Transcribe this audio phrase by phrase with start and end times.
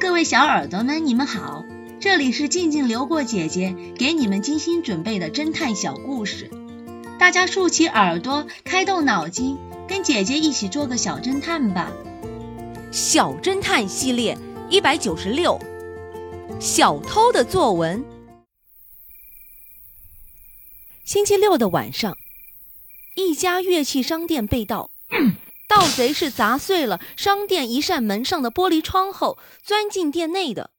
[0.00, 1.66] 各位小耳朵们，你们好，
[2.00, 6.50] 这里是静静流过姐姐给你们精心准备的侦探小故事，
[7.18, 11.92] 大家竖起耳朵，开动脑筋，跟姐姐一起做个小侦探吧。
[12.90, 14.38] 小侦探系列
[14.70, 15.60] 一百九十六，
[16.58, 18.02] 小偷的作文。
[21.04, 22.16] 星期六的晚上，
[23.16, 24.90] 一家乐器商店被盗。
[25.70, 30.72] 盗贼是砸碎了商店一扇门上的玻璃窗后钻进店内的，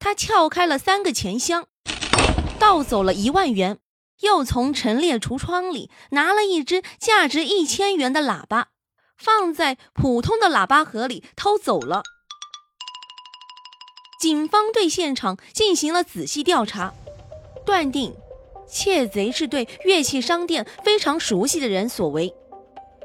[0.00, 1.68] 他撬开了三个钱箱，
[2.58, 3.78] 盗走了一万元，
[4.22, 8.70] 又从陈列橱窗里拿了一只价值一千元的喇叭，
[9.16, 12.02] 放在普通的喇叭盒里偷走了。
[14.20, 16.92] 警方对现场进行了仔细调查，
[17.64, 18.12] 断定
[18.66, 22.34] 窃贼是对乐器商店非常熟悉的人所为。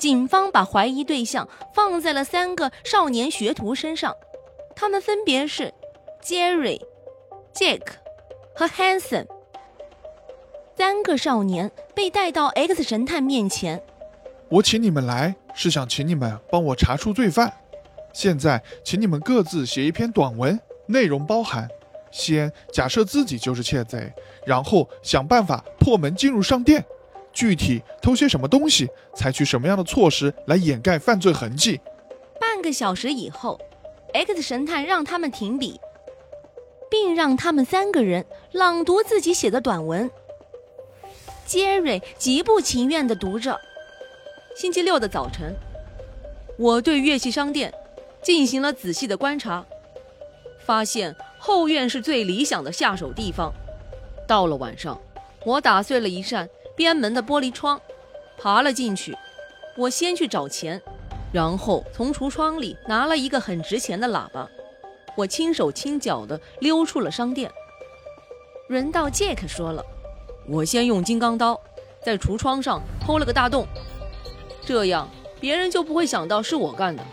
[0.00, 4.16] 警方把怀疑对象放在了三个少年学徒身上，
[4.74, 5.74] 他们分别是
[6.24, 6.80] Jerry、
[7.54, 7.82] Jack
[8.56, 9.26] 和 Hanson。
[10.74, 13.82] 三个少年被带到 X 神探面前。
[14.48, 17.52] 我请你们来是想请你们帮我查出罪犯。
[18.14, 21.68] 现在，请你们各自写一篇短文，内容包含：
[22.10, 24.10] 先假设自己就是窃贼，
[24.46, 26.82] 然后想办法破门进入商店。
[27.32, 31.80] 具体偷些什么东西，采取什么样的措施来掩盖犯罪痕迹？
[32.38, 33.58] 半个小时以后
[34.12, 35.80] ，X 神探让他们停笔，
[36.90, 40.10] 并让他们三个人朗读自己写的短文。
[41.46, 43.58] 杰瑞极不情愿地读着
[44.56, 45.54] ：“星期六的早晨，
[46.58, 47.72] 我对乐器商店
[48.22, 49.64] 进行了仔细的观察，
[50.58, 53.52] 发现后院是最理想的下手地方。
[54.28, 55.00] 到了晚上，
[55.44, 56.48] 我打碎了一扇。”
[56.80, 57.78] 边门的玻璃窗，
[58.38, 59.14] 爬了进去。
[59.76, 60.80] 我先去找钱，
[61.30, 64.48] 然后从橱窗里拿了一个很值钱的喇叭。
[65.14, 67.52] 我轻手轻脚地溜出了商店。
[68.68, 69.84] 轮到杰克说了
[70.48, 71.60] ：“我先用金刚刀
[72.02, 73.66] 在橱窗上偷了个大洞，
[74.64, 75.06] 这样
[75.38, 77.04] 别人就不会想到是我干的。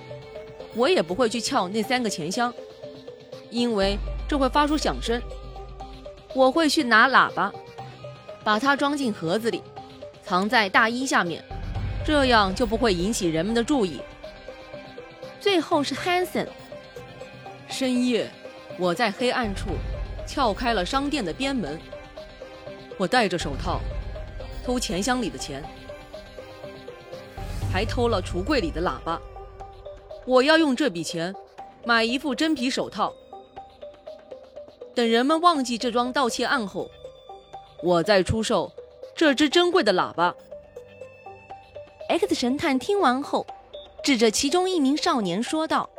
[0.76, 2.54] 我也不会去撬那三个钱箱，
[3.50, 3.98] 因为
[4.30, 5.22] 这会发出响声。
[6.34, 7.52] 我会去拿喇叭。”
[8.48, 9.62] 把它装进盒子里，
[10.24, 11.44] 藏在大衣下面，
[12.06, 14.00] 这样就不会引起人们的注意。
[15.38, 16.48] 最后是 Hanson。
[17.68, 18.32] 深夜，
[18.80, 19.72] 我在黑暗处
[20.26, 21.78] 撬开了商店的边门，
[22.98, 23.82] 我戴着手套
[24.66, 25.62] 偷钱箱里的钱，
[27.70, 29.22] 还偷了橱柜里的喇叭。
[30.26, 31.36] 我要用这笔钱
[31.84, 33.14] 买一副真皮手套。
[34.96, 36.90] 等人们忘记这桩盗窃案后。
[37.88, 38.70] 我在出售
[39.16, 40.36] 这只珍贵的喇叭。
[42.10, 43.48] X 神探听完后，
[44.04, 45.90] 指着其中一名少年说道：“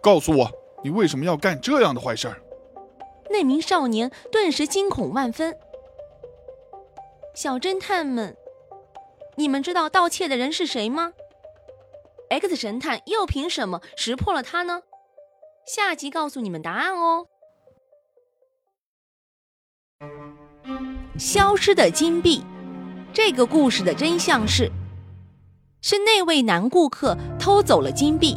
[0.00, 0.50] 告诉我，
[0.82, 2.34] 你为什么要干这样的坏事？”
[3.28, 5.54] 那名少年顿时惊恐万分。
[7.34, 8.34] 小侦探们，
[9.36, 11.12] 你们知道盗窃的人是谁吗
[12.30, 14.80] ？X 神探又凭什么识破了他呢？
[15.66, 17.26] 下集告诉你们答案哦。
[21.18, 22.42] 消失的金币，
[23.12, 24.70] 这个故事的真相是，
[25.80, 28.36] 是那位男顾客偷走了金币。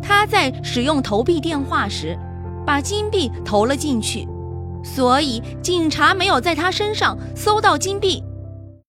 [0.00, 2.16] 他在使用投币电话时，
[2.64, 4.26] 把金币投了进去，
[4.84, 8.22] 所以警察没有在他身上搜到金币。